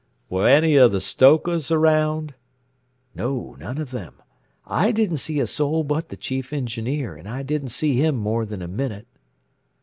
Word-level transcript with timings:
"Were 0.31 0.47
any 0.47 0.77
of 0.77 0.93
the 0.93 0.99
stokers 0.99 1.69
around?" 1.69 2.33
"No 3.13 3.55
none 3.59 3.77
of 3.77 3.91
them. 3.91 4.15
I 4.65 4.91
didn't 4.91 5.17
see 5.17 5.39
a 5.39 5.45
soul 5.45 5.83
but 5.83 6.09
the 6.09 6.17
Chief 6.17 6.51
Engineer, 6.51 7.15
and 7.15 7.29
I 7.29 7.43
didn't 7.43 7.67
see 7.69 7.97
him 8.01 8.15
more 8.15 8.43
than 8.47 8.63
a 8.63 8.67
minute." 8.67 9.05